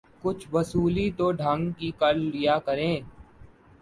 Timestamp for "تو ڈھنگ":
1.17-1.71